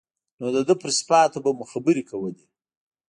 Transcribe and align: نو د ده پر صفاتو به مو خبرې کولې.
نو 0.39 0.45
د 0.55 0.57
ده 0.67 0.73
پر 0.81 0.89
صفاتو 0.99 1.37
به 1.45 1.51
مو 1.57 1.65
خبرې 1.71 2.03
کولې. 2.09 2.43